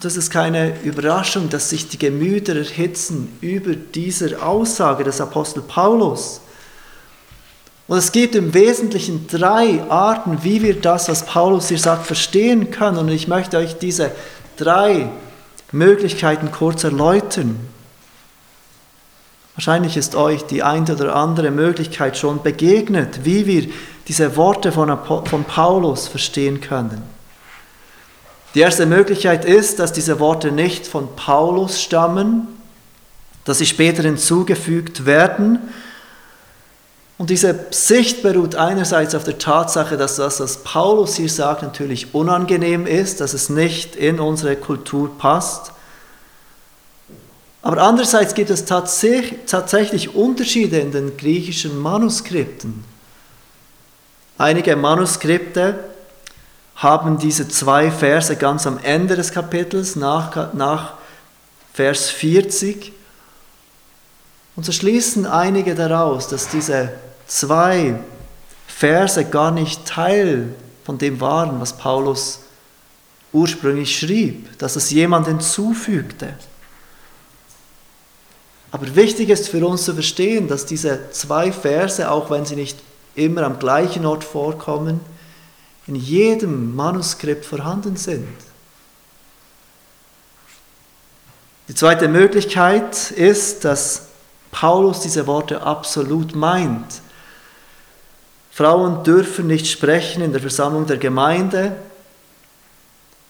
[0.00, 6.40] Das ist keine Überraschung, dass sich die Gemüter erhitzen über dieser Aussage des Apostel Paulus.
[7.88, 12.70] Und es gibt im Wesentlichen drei Arten, wie wir das, was Paulus hier sagt, verstehen
[12.70, 12.98] können.
[12.98, 14.12] Und ich möchte euch diese
[14.56, 15.10] drei
[15.72, 17.58] Möglichkeiten kurz erläutern.
[19.56, 23.68] Wahrscheinlich ist euch die eine oder andere Möglichkeit schon begegnet, wie wir
[24.06, 27.17] diese Worte von, von Paulus verstehen können.
[28.54, 32.48] Die erste Möglichkeit ist, dass diese Worte nicht von Paulus stammen,
[33.44, 35.58] dass sie später hinzugefügt werden.
[37.18, 42.14] Und diese Sicht beruht einerseits auf der Tatsache, dass das, was Paulus hier sagt, natürlich
[42.14, 45.72] unangenehm ist, dass es nicht in unsere Kultur passt.
[47.60, 52.84] Aber andererseits gibt es tatsächlich Unterschiede in den griechischen Manuskripten.
[54.38, 55.80] Einige Manuskripte
[56.78, 60.94] haben diese zwei Verse ganz am Ende des Kapitels, nach, nach
[61.74, 62.92] Vers 40.
[64.54, 66.92] Und so schließen einige daraus, dass diese
[67.26, 67.98] zwei
[68.68, 72.40] Verse gar nicht Teil von dem waren, was Paulus
[73.32, 76.34] ursprünglich schrieb, dass es jemand hinzufügte.
[78.70, 82.78] Aber wichtig ist für uns zu verstehen, dass diese zwei Verse, auch wenn sie nicht
[83.16, 85.00] immer am gleichen Ort vorkommen,
[85.88, 88.28] in jedem Manuskript vorhanden sind.
[91.66, 94.08] Die zweite Möglichkeit ist, dass
[94.50, 97.00] Paulus diese Worte absolut meint.
[98.50, 101.76] Frauen dürfen nicht sprechen in der Versammlung der Gemeinde.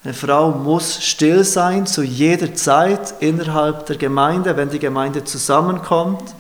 [0.03, 6.35] Eine Frau muss still sein zu jeder Zeit innerhalb der Gemeinde, wenn die Gemeinde zusammenkommt.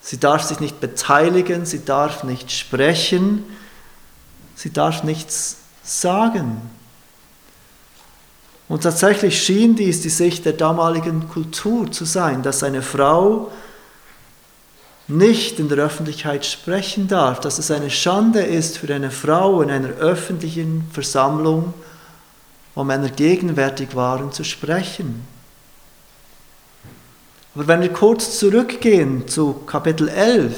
[0.00, 3.44] Sie darf sich nicht beteiligen, sie darf nicht sprechen,
[4.54, 6.60] sie darf nichts sagen.
[8.68, 13.50] Und tatsächlich schien dies die Sicht der damaligen Kultur zu sein, dass eine Frau
[15.06, 19.70] nicht in der Öffentlichkeit sprechen darf, dass es eine Schande ist für eine Frau in
[19.70, 21.74] einer öffentlichen Versammlung,
[22.74, 25.26] wo Männer gegenwärtig waren, zu sprechen.
[27.54, 30.56] Aber wenn wir kurz zurückgehen zu Kapitel 11,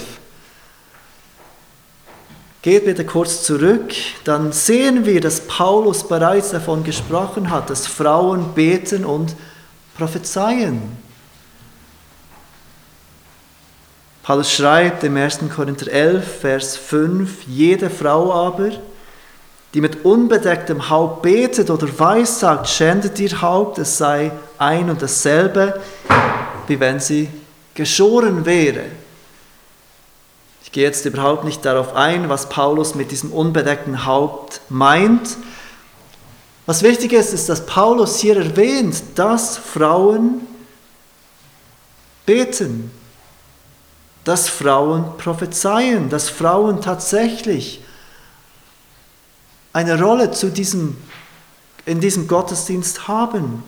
[2.63, 3.93] Geht bitte kurz zurück,
[4.25, 9.37] dann sehen wir, dass Paulus bereits davon gesprochen hat, dass Frauen beten und
[9.97, 10.83] prophezeien.
[14.27, 15.39] Paulus schreibt im 1.
[15.55, 18.71] Korinther 11, Vers 5, jede Frau aber,
[19.73, 25.81] die mit unbedecktem Haupt betet oder weissagt, schändet ihr Haupt, es sei ein und dasselbe,
[26.67, 27.29] wie wenn sie
[27.75, 28.87] geschoren wäre.
[30.67, 35.37] Ich gehe jetzt überhaupt nicht darauf ein, was Paulus mit diesem unbedeckten Haupt meint.
[36.67, 40.41] Was wichtig ist, ist, dass Paulus hier erwähnt, dass Frauen
[42.27, 42.91] beten,
[44.25, 47.85] dass Frauen prophezeien, dass Frauen tatsächlich
[49.73, 50.97] eine Rolle zu diesem,
[51.87, 53.63] in diesem Gottesdienst haben.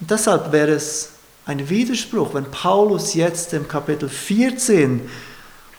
[0.00, 1.10] Und deshalb wäre es
[1.46, 5.08] ein Widerspruch, wenn Paulus jetzt im Kapitel 14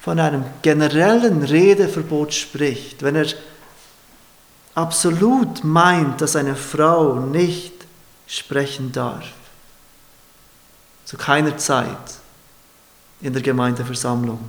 [0.02, 3.28] von einem generellen Redeverbot spricht, wenn er
[4.74, 7.74] absolut meint, dass eine Frau nicht
[8.28, 9.26] sprechen darf.
[11.04, 12.16] Zu keiner Zeit
[13.22, 14.40] in der Gemeindeversammlung.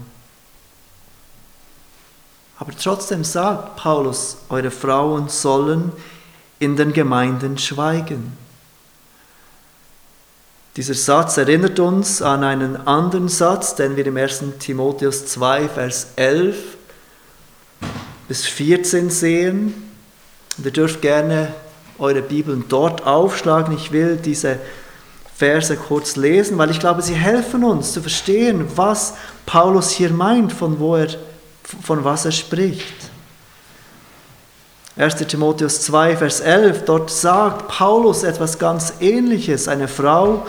[2.60, 5.92] Aber trotzdem sagt Paulus, eure Frauen sollen
[6.60, 8.36] in den Gemeinden schweigen.
[10.76, 14.42] Dieser Satz erinnert uns an einen anderen Satz, den wir im 1.
[14.60, 16.56] Timotheus 2, Vers 11
[18.28, 19.74] bis 14 sehen.
[20.56, 21.54] Und ihr dürft gerne
[21.98, 23.74] eure Bibeln dort aufschlagen.
[23.74, 24.58] Ich will diese
[25.34, 29.14] Verse kurz lesen, weil ich glaube, sie helfen uns zu verstehen, was
[29.46, 31.08] Paulus hier meint, von, wo er,
[31.82, 33.07] von was er spricht.
[34.98, 35.14] 1.
[35.28, 39.68] Timotheus 2, Vers 11, dort sagt Paulus etwas ganz Ähnliches.
[39.68, 40.44] Eine Frau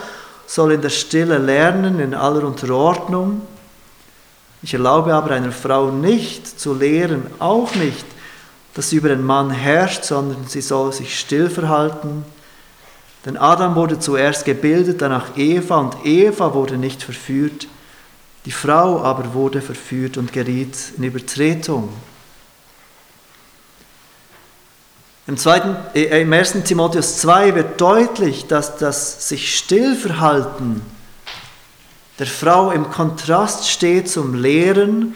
[0.48, 3.42] soll in der Stille lernen, in aller Unterordnung.
[4.64, 8.04] Ich erlaube aber einer Frau nicht zu lehren, auch nicht,
[8.74, 12.26] dass sie über den Mann herrscht, sondern sie soll sich still verhalten.
[13.28, 17.68] Denn Adam wurde zuerst gebildet, danach Eva, und Eva wurde nicht verführt.
[18.46, 21.90] Die Frau aber wurde verführt und geriet in Übertretung.
[25.30, 26.64] Im, zweiten, äh, Im 1.
[26.64, 30.82] Timotheus 2 wird deutlich, dass das sich Stillverhalten
[32.18, 35.14] der Frau im Kontrast steht zum Lehren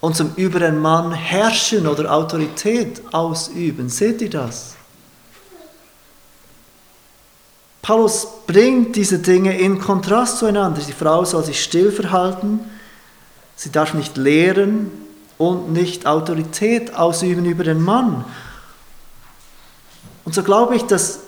[0.00, 3.88] und zum über den Mann herrschen oder Autorität ausüben.
[3.88, 4.74] Seht ihr das?
[7.80, 10.82] Paulus bringt diese Dinge in Kontrast zueinander.
[10.86, 12.60] Die Frau soll sich still verhalten,
[13.56, 15.01] sie darf nicht lehren,
[15.48, 18.24] und nicht Autorität ausüben über den Mann.
[20.24, 21.20] Und so glaube ich, dass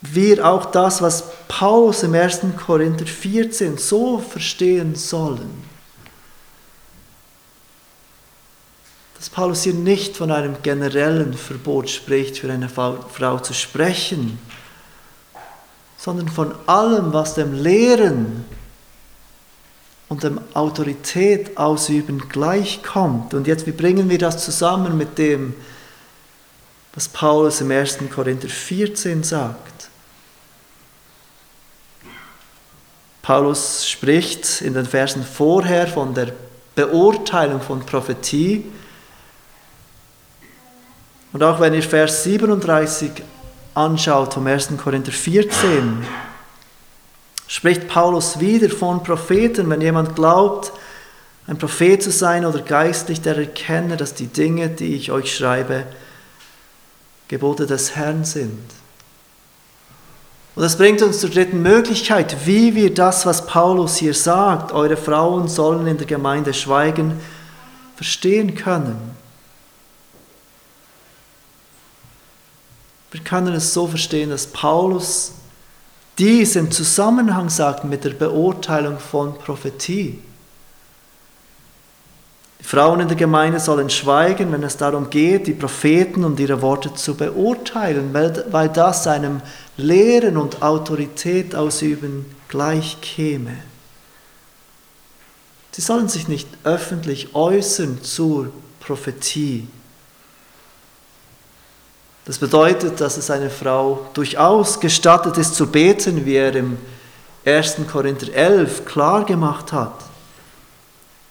[0.00, 2.40] wir auch das, was Paulus im 1.
[2.64, 5.64] Korinther 14 so verstehen sollen.
[9.16, 14.38] Dass Paulus hier nicht von einem generellen Verbot spricht, für eine Frau zu sprechen,
[15.96, 18.44] sondern von allem, was dem Lehren
[20.08, 23.34] und dem Autorität ausüben gleichkommt.
[23.34, 25.54] Und jetzt, wie bringen wir das zusammen mit dem,
[26.94, 27.98] was Paulus im 1.
[28.12, 29.90] Korinther 14 sagt?
[33.22, 36.32] Paulus spricht in den Versen vorher von der
[36.74, 38.64] Beurteilung von Prophetie.
[41.34, 43.10] Und auch wenn ihr Vers 37
[43.74, 44.70] anschaut vom 1.
[44.82, 46.06] Korinther 14,
[47.48, 49.68] spricht Paulus wieder von Propheten.
[49.68, 50.72] Wenn jemand glaubt,
[51.48, 55.86] ein Prophet zu sein oder geistlich, der erkenne, dass die Dinge, die ich euch schreibe,
[57.26, 58.60] Gebote des Herrn sind.
[60.54, 64.96] Und das bringt uns zur dritten Möglichkeit, wie wir das, was Paulus hier sagt, eure
[64.96, 67.20] Frauen sollen in der Gemeinde schweigen,
[67.96, 69.14] verstehen können.
[73.10, 75.32] Wir können es so verstehen, dass Paulus
[76.18, 80.18] dies im Zusammenhang sagt mit der Beurteilung von Prophetie.
[82.60, 86.60] Die Frauen in der Gemeinde sollen schweigen, wenn es darum geht, die Propheten und ihre
[86.60, 89.40] Worte zu beurteilen, weil, das einem
[89.76, 93.56] Lehren und Autorität ausüben gleich käme.
[95.70, 98.50] Sie sollen sich nicht öffentlich äußern zur
[98.80, 99.68] Prophetie.
[102.28, 106.78] Das bedeutet, dass es einer Frau durchaus gestattet ist zu beten, wie er im
[107.44, 107.78] 1.
[107.90, 110.08] Korinther 11 klar gemacht hat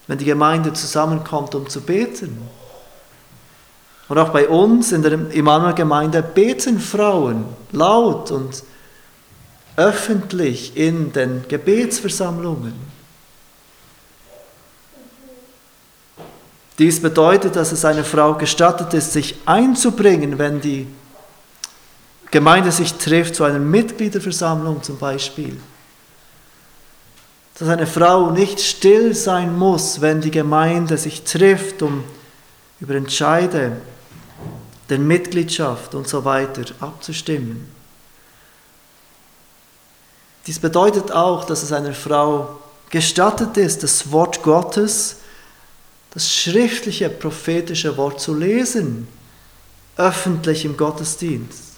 [0.08, 2.42] wenn die Gemeinde zusammenkommt, um zu beten.
[4.08, 8.64] Und auch bei uns in der Immanuel-Gemeinde beten Frauen laut und
[9.76, 12.74] öffentlich in den Gebetsversammlungen.
[16.80, 20.88] Dies bedeutet, dass es einer Frau gestattet ist, sich einzubringen, wenn die
[22.30, 25.58] Gemeinde sich trifft, zu einer Mitgliederversammlung zum Beispiel
[27.60, 32.04] dass eine Frau nicht still sein muss, wenn die Gemeinde sich trifft, um
[32.80, 33.78] über Entscheide
[34.90, 37.68] der Mitgliedschaft und so weiter abzustimmen.
[40.46, 42.60] Dies bedeutet auch, dass es einer Frau
[42.92, 45.18] gestattet ist, das Wort Gottes,
[46.12, 49.08] das schriftliche prophetische Wort zu lesen,
[49.98, 51.74] öffentlich im Gottesdienst,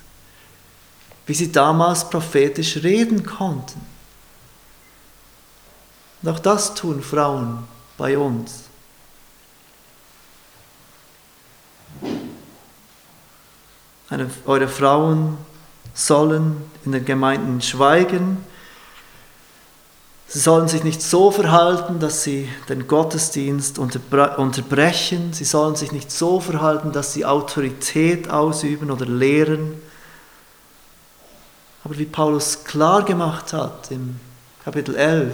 [1.26, 3.82] wie sie damals prophetisch reden konnten.
[6.22, 7.68] Und auch das tun Frauen
[7.98, 8.64] bei uns.
[14.10, 15.38] Eine, eure Frauen
[15.94, 18.44] sollen in den Gemeinden schweigen.
[20.32, 25.34] Sie sollen sich nicht so verhalten, dass sie den Gottesdienst unterbrechen.
[25.34, 29.82] Sie sollen sich nicht so verhalten, dass sie Autorität ausüben oder lehren.
[31.84, 34.20] Aber wie Paulus klar gemacht hat im
[34.64, 35.34] Kapitel 11,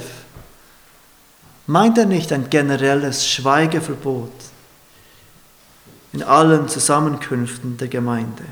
[1.68, 4.32] Meint er nicht ein generelles Schweigeverbot
[6.14, 8.44] in allen Zusammenkünften der Gemeinde?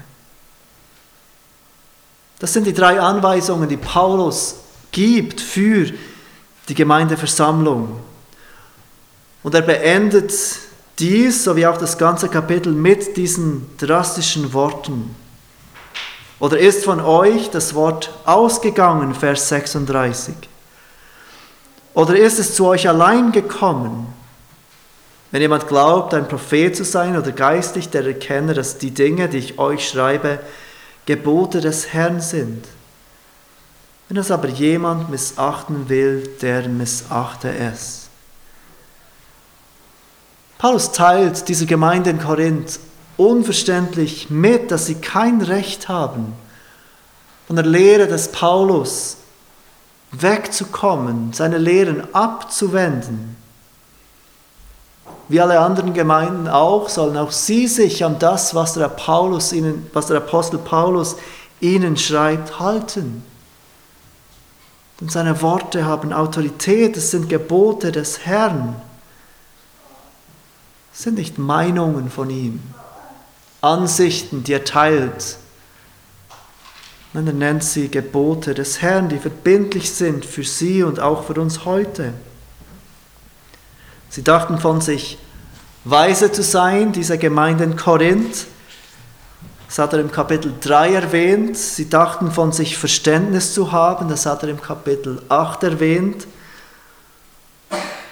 [2.39, 4.55] Das sind die drei Anweisungen, die Paulus
[4.91, 6.12] gibt für die
[6.67, 7.99] Gemeindeversammlung.
[9.43, 10.33] Und er beendet
[10.99, 15.15] dies, sowie auch das ganze Kapitel, mit diesen drastischen Worten.
[16.39, 20.35] Oder ist von euch das Wort ausgegangen, Vers 36?
[21.93, 24.07] Oder ist es zu euch allein gekommen?
[25.31, 29.39] Wenn jemand glaubt, ein Prophet zu sein oder geistig, der erkenne, dass die Dinge, die
[29.39, 30.39] ich euch schreibe,
[31.05, 32.65] Gebote des Herrn sind.
[34.13, 38.09] Wenn es aber jemand missachten will, der missachte es.
[40.59, 42.79] Paulus teilt dieser Gemeinde in Korinth
[43.17, 46.33] unverständlich mit, dass sie kein Recht haben,
[47.47, 49.17] von der Lehre des Paulus
[50.11, 53.35] wegzukommen, seine Lehren abzuwenden.
[55.27, 59.89] Wie alle anderen Gemeinden auch, sollen auch sie sich an das, was der, Paulus ihnen,
[59.91, 61.15] was der Apostel Paulus
[61.61, 63.32] ihnen schreibt, halten.
[65.03, 68.73] Denn seine Worte haben Autorität, es sind Gebote des Herrn.
[70.93, 72.61] Es sind nicht Meinungen von ihm,
[73.59, 75.39] Ansichten, die er teilt,
[77.11, 81.33] Nein, er nennt sie Gebote des Herrn, die verbindlich sind für sie und auch für
[81.33, 82.13] uns heute.
[84.09, 85.17] Sie dachten von sich,
[85.83, 88.47] weise zu sein, diese Gemeinde in Korinth.
[89.73, 91.57] Das hat er im Kapitel 3 erwähnt.
[91.57, 94.07] Sie dachten von sich Verständnis zu haben.
[94.07, 96.27] Das hat er im Kapitel 8 erwähnt.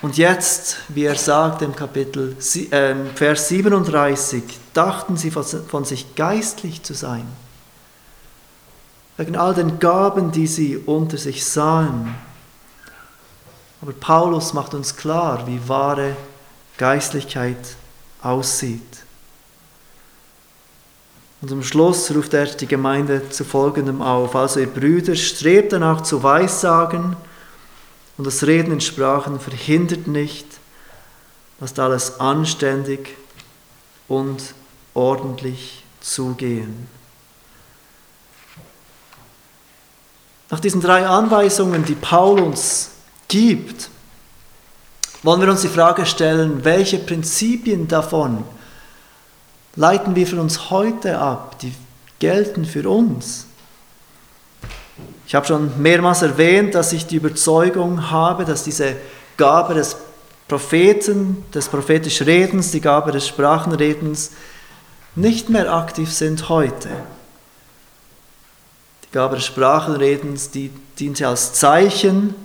[0.01, 2.35] Und jetzt, wie er sagt im Kapitel
[2.71, 4.43] äh, Vers 37,
[4.73, 7.27] dachten sie von sich geistlich zu sein
[9.17, 12.15] wegen all den Gaben, die sie unter sich sahen.
[13.79, 16.15] Aber Paulus macht uns klar, wie wahre
[16.77, 17.75] Geistlichkeit
[18.23, 19.03] aussieht.
[21.41, 24.35] Und zum Schluss ruft er die Gemeinde zu folgendem auf.
[24.35, 27.15] Also ihr Brüder, strebt danach zu Weissagen
[28.17, 30.45] und das Reden in Sprachen verhindert nicht,
[31.59, 33.17] lasst alles anständig
[34.07, 34.53] und
[34.93, 36.87] ordentlich zugehen.
[40.51, 42.91] Nach diesen drei Anweisungen, die Paul uns
[43.29, 43.89] gibt,
[45.23, 48.43] wollen wir uns die Frage stellen, welche Prinzipien davon
[49.75, 51.73] leiten wir für uns heute ab, die
[52.19, 53.45] gelten für uns.
[55.27, 58.95] Ich habe schon mehrmals erwähnt, dass ich die Überzeugung habe, dass diese
[59.37, 59.95] Gabe des
[60.47, 64.31] Propheten, des prophetischen Redens, die Gabe des Sprachenredens
[65.15, 66.89] nicht mehr aktiv sind heute.
[69.05, 72.35] Die Gabe des Sprachenredens, die diente als Zeichen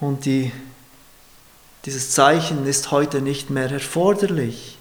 [0.00, 0.52] und die,
[1.84, 4.77] dieses Zeichen ist heute nicht mehr erforderlich.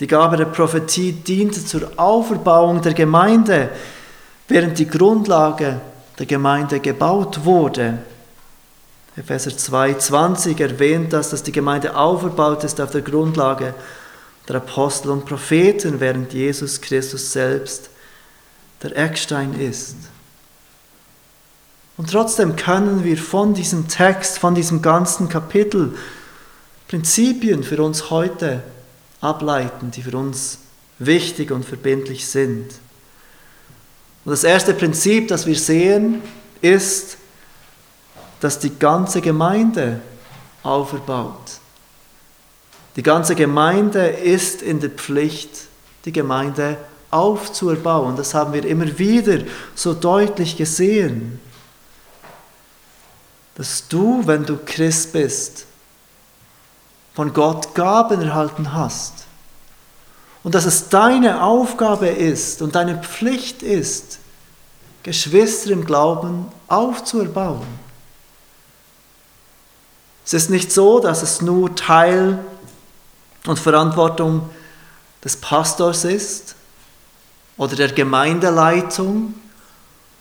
[0.00, 3.68] Die Gabe der Prophetie diente zur Auferbauung der Gemeinde,
[4.48, 5.80] während die Grundlage
[6.18, 7.98] der Gemeinde gebaut wurde.
[9.16, 13.74] Epheser 2,20 erwähnt das, dass die Gemeinde auferbaut ist auf der Grundlage
[14.48, 17.90] der Apostel und Propheten, während Jesus Christus selbst
[18.82, 19.96] der Eckstein ist.
[21.98, 25.94] Und trotzdem können wir von diesem Text, von diesem ganzen Kapitel
[26.88, 28.62] Prinzipien für uns heute
[29.20, 30.58] ableiten, die für uns
[30.98, 32.66] wichtig und verbindlich sind.
[34.24, 36.22] Und das erste Prinzip, das wir sehen,
[36.60, 37.16] ist,
[38.40, 40.00] dass die ganze Gemeinde
[40.62, 41.58] auferbaut.
[42.96, 45.50] Die ganze Gemeinde ist in der Pflicht,
[46.04, 46.76] die Gemeinde
[47.10, 48.16] aufzuerbauen.
[48.16, 49.38] Das haben wir immer wieder
[49.74, 51.40] so deutlich gesehen.
[53.54, 55.66] Dass du, wenn du Christ bist,
[57.20, 59.12] von Gott Gaben erhalten hast.
[60.42, 64.20] Und dass es deine Aufgabe ist und deine Pflicht ist,
[65.02, 67.66] Geschwister im Glauben aufzuerbauen.
[70.24, 72.38] Es ist nicht so, dass es nur Teil
[73.46, 74.48] und Verantwortung
[75.22, 76.54] des Pastors ist
[77.58, 79.34] oder der Gemeindeleitung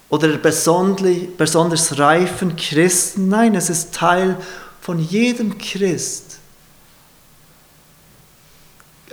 [0.10, 3.30] oder der besonders reifen Christen.
[3.30, 4.36] Nein, es ist Teil
[4.82, 6.30] von jedem Christ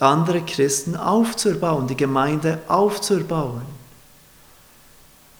[0.02, 3.62] andere Christen aufzubauen, die Gemeinde aufzubauen.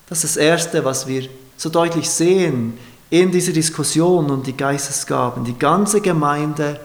[0.08, 2.78] Das ist das Erste, was wir so deutlich sehen
[3.10, 5.44] in dieser Diskussion um die Geistesgaben.
[5.44, 6.80] Die ganze Gemeinde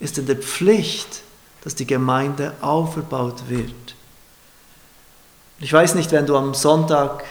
[0.00, 1.22] ist in der Pflicht,
[1.62, 3.72] dass die Gemeinde aufgebaut wird.
[5.60, 7.24] Ich weiß nicht, wenn du am Sonntag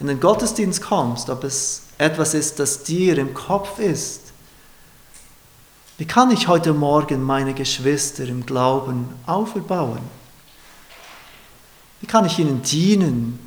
[0.00, 4.25] in den Gottesdienst kommst, ob es etwas ist, das dir im Kopf ist,
[5.98, 10.00] wie kann ich heute Morgen meine Geschwister im Glauben auferbauen?
[12.00, 13.38] Wie kann ich ihnen dienen?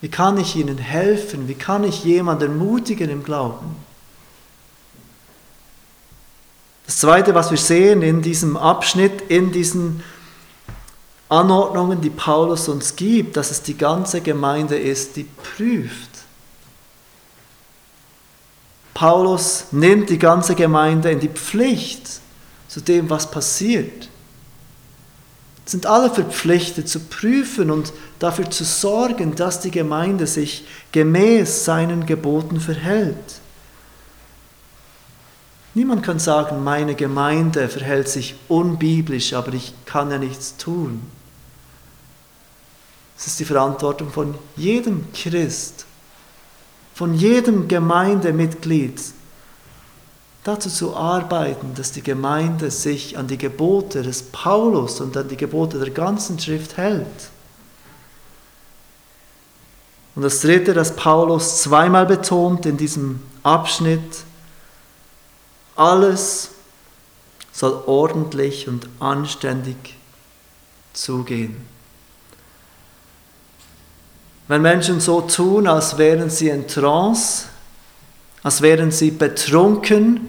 [0.00, 1.46] Wie kann ich ihnen helfen?
[1.46, 3.76] Wie kann ich jemanden ermutigen im Glauben?
[6.86, 10.02] Das Zweite, was wir sehen in diesem Abschnitt, in diesen
[11.28, 16.09] Anordnungen, die Paulus uns gibt, dass es die ganze Gemeinde ist, die prüft.
[19.00, 22.20] Paulus nimmt die ganze Gemeinde in die Pflicht
[22.68, 24.10] zu dem, was passiert.
[25.64, 32.04] Sind alle verpflichtet zu prüfen und dafür zu sorgen, dass die Gemeinde sich gemäß seinen
[32.04, 33.40] Geboten verhält.
[35.72, 41.00] Niemand kann sagen, meine Gemeinde verhält sich unbiblisch, aber ich kann ja nichts tun.
[43.16, 45.86] Es ist die Verantwortung von jedem Christ,
[47.00, 49.00] von jedem Gemeindemitglied
[50.44, 55.38] dazu zu arbeiten, dass die Gemeinde sich an die Gebote des Paulus und an die
[55.38, 57.30] Gebote der ganzen Schrift hält.
[60.14, 64.24] Und das Dritte, das Paulus zweimal betont in diesem Abschnitt,
[65.76, 66.50] alles
[67.50, 69.96] soll ordentlich und anständig
[70.92, 71.66] zugehen.
[74.50, 77.44] Wenn Menschen so tun, als wären sie in Trance,
[78.42, 80.28] als wären sie betrunken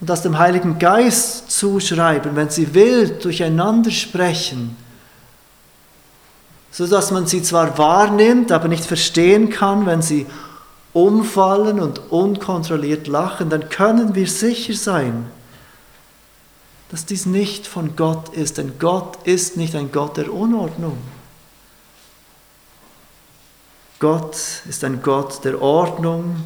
[0.00, 4.76] und das dem Heiligen Geist zuschreiben, wenn sie wild durcheinander sprechen,
[6.70, 10.24] so dass man sie zwar wahrnimmt, aber nicht verstehen kann, wenn sie
[10.92, 15.26] umfallen und unkontrolliert lachen, dann können wir sicher sein,
[16.92, 20.98] dass dies nicht von Gott ist, denn Gott ist nicht ein Gott der Unordnung.
[23.98, 24.36] Gott
[24.68, 26.36] ist ein Gott der Ordnung.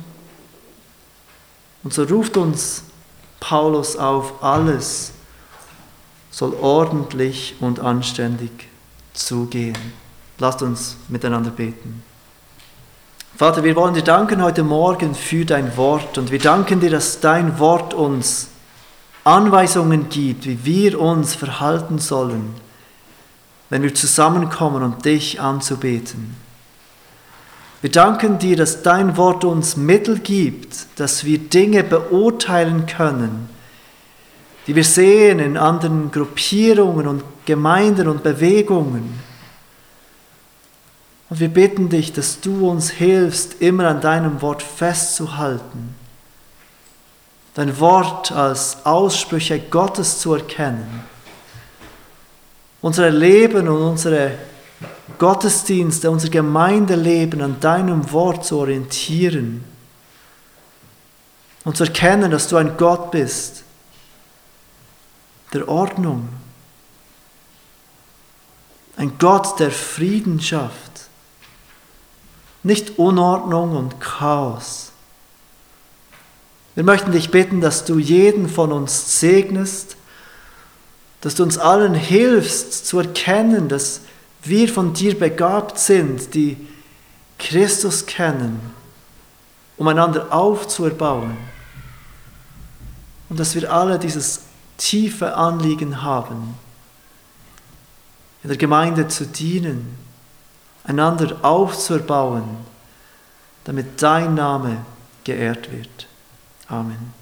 [1.82, 2.84] Und so ruft uns
[3.40, 5.12] Paulus auf, alles
[6.30, 8.68] soll ordentlich und anständig
[9.14, 9.76] zugehen.
[10.38, 12.02] Lasst uns miteinander beten.
[13.36, 17.20] Vater, wir wollen dir danken heute Morgen für dein Wort und wir danken dir, dass
[17.20, 18.48] dein Wort uns
[19.24, 22.54] Anweisungen gibt, wie wir uns verhalten sollen,
[23.70, 26.36] wenn wir zusammenkommen, um dich anzubeten.
[27.82, 33.48] Wir danken dir, dass dein Wort uns Mittel gibt, dass wir Dinge beurteilen können,
[34.66, 39.18] die wir sehen in anderen Gruppierungen und Gemeinden und Bewegungen.
[41.30, 45.94] Und wir bitten dich, dass du uns hilfst, immer an deinem Wort festzuhalten,
[47.54, 51.04] dein Wort als Aussprüche Gottes zu erkennen,
[52.82, 54.32] unser Leben und unsere
[55.18, 59.64] Gottesdienste, unser Gemeindeleben an deinem Wort zu orientieren
[61.64, 63.64] und zu erkennen, dass du ein Gott bist
[65.52, 66.28] der Ordnung,
[68.96, 70.90] ein Gott der Frieden schafft
[72.62, 74.92] nicht Unordnung und Chaos.
[76.74, 79.96] Wir möchten dich bitten, dass du jeden von uns segnest,
[81.20, 84.02] dass du uns allen hilfst zu erkennen, dass
[84.42, 86.56] wir von dir begabt sind, die
[87.38, 88.60] Christus kennen,
[89.76, 91.36] um einander aufzuerbauen.
[93.28, 94.42] Und dass wir alle dieses
[94.76, 96.54] tiefe Anliegen haben,
[98.42, 99.96] in der Gemeinde zu dienen
[100.84, 102.56] einander aufzubauen,
[103.64, 104.78] damit dein Name
[105.24, 106.08] geehrt wird.
[106.68, 107.19] Amen.